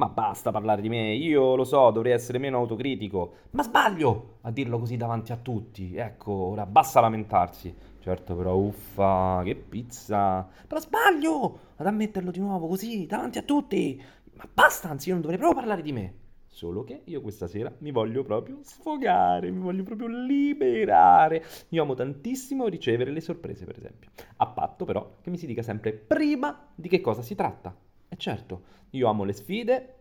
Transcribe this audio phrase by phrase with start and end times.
[0.00, 3.34] Ma basta parlare di me, io lo so, dovrei essere meno autocritico.
[3.50, 5.94] Ma sbaglio a dirlo così davanti a tutti.
[5.94, 7.76] Ecco, ora basta lamentarsi.
[7.98, 10.48] Certo, però, uffa, che pizza.
[10.66, 14.02] Però sbaglio ad ammetterlo di nuovo così davanti a tutti.
[14.36, 16.14] Ma basta, anzi, io non dovrei proprio parlare di me.
[16.46, 21.44] Solo che io questa sera mi voglio proprio sfogare, mi voglio proprio liberare.
[21.68, 24.08] Io amo tantissimo ricevere le sorprese, per esempio.
[24.36, 27.76] A patto però che mi si dica sempre prima di che cosa si tratta.
[28.12, 29.94] E certo, io amo le sfide,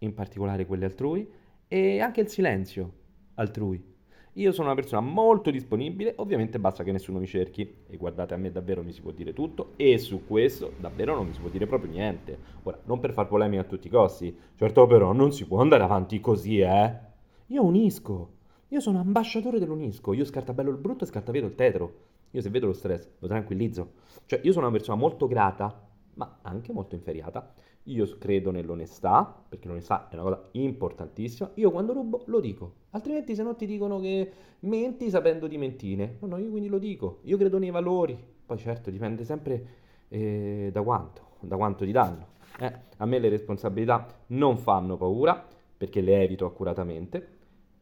[0.00, 1.26] in particolare quelle altrui,
[1.66, 2.92] e anche il silenzio
[3.36, 3.82] altrui.
[4.34, 8.36] Io sono una persona molto disponibile, ovviamente basta che nessuno mi cerchi e guardate a
[8.36, 11.48] me davvero mi si può dire tutto e su questo davvero non mi si può
[11.48, 12.38] dire proprio niente.
[12.64, 15.84] Ora, non per far polemica a tutti i costi, certo però non si può andare
[15.84, 16.94] avanti così, eh.
[17.46, 18.32] Io unisco,
[18.68, 21.94] io sono ambasciatore dell'unisco, io scartabello il brutto e scartavedo il tetro.
[22.32, 23.92] Io se vedo lo stress lo tranquillizzo.
[24.26, 25.80] Cioè io sono una persona molto grata,
[26.14, 27.54] ma anche molto inferiata
[27.84, 31.50] io credo nell'onestà, perché l'onestà è una cosa importantissima.
[31.54, 34.30] Io quando rubo lo dico, altrimenti se no ti dicono che
[34.60, 36.16] menti sapendo di mentire.
[36.20, 37.18] No, no, io quindi lo dico.
[37.24, 38.18] Io credo nei valori.
[38.46, 39.66] Poi certo dipende sempre
[40.08, 42.32] eh, da quanto, da quanto ti danno.
[42.58, 47.32] Eh, a me le responsabilità non fanno paura, perché le evito accuratamente.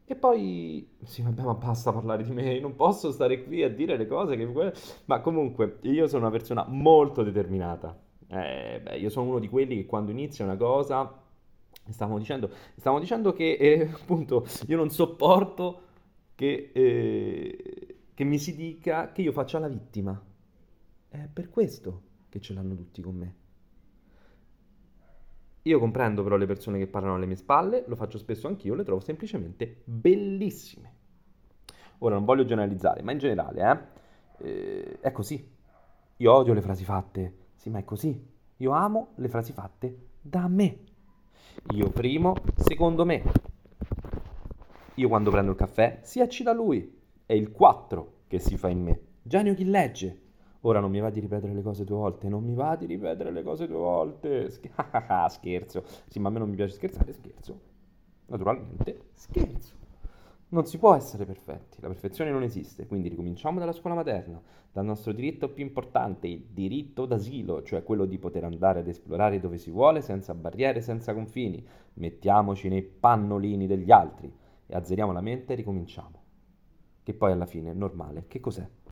[0.04, 3.96] E poi, sì, vabbè, ma basta parlare di me, non posso stare qui a dire
[3.96, 4.72] le cose che...
[5.04, 7.96] Ma comunque, io sono una persona molto determinata
[8.32, 11.20] eh, beh, io sono uno di quelli che quando inizia una cosa,
[11.86, 15.82] stavamo dicendo, stavamo dicendo che eh, appunto io non sopporto
[16.34, 20.18] che, eh, che mi si dica che io faccia la vittima.
[21.08, 23.34] È per questo che ce l'hanno tutti con me.
[25.64, 28.82] Io comprendo però le persone che parlano alle mie spalle, lo faccio spesso anch'io, le
[28.82, 31.00] trovo semplicemente bellissime.
[31.98, 33.92] Ora non voglio generalizzare, ma in generale,
[34.38, 35.50] eh, eh, è così.
[36.16, 38.20] Io odio le frasi fatte sì, ma è così.
[38.56, 40.78] Io amo le frasi fatte da me.
[41.74, 43.22] Io primo, secondo me.
[44.96, 47.00] Io quando prendo il caffè si accida lui.
[47.24, 49.00] È il 4 che si fa in me.
[49.22, 50.22] Genio chi legge.
[50.62, 53.30] Ora non mi va di ripetere le cose due volte, non mi va di ripetere
[53.30, 54.50] le cose due volte.
[55.28, 55.84] scherzo.
[56.08, 57.60] Sì, ma a me non mi piace scherzare, scherzo.
[58.26, 59.74] Naturalmente, scherzo.
[60.52, 64.38] Non si può essere perfetti, la perfezione non esiste, quindi ricominciamo dalla scuola materna,
[64.70, 69.40] dal nostro diritto più importante, il diritto d'asilo, cioè quello di poter andare ad esplorare
[69.40, 71.66] dove si vuole senza barriere, senza confini.
[71.94, 74.30] Mettiamoci nei pannolini degli altri
[74.66, 76.22] e azzeriamo la mente e ricominciamo.
[77.02, 78.26] Che poi alla fine è normale.
[78.28, 78.68] Che cos'è?